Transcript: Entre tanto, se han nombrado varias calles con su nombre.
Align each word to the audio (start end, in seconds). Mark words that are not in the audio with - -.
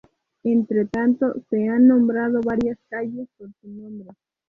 Entre 0.43 0.85
tanto, 0.85 1.31
se 1.51 1.67
han 1.69 1.87
nombrado 1.87 2.41
varias 2.41 2.79
calles 2.89 3.29
con 3.37 3.53
su 3.61 3.67
nombre. 3.67 4.09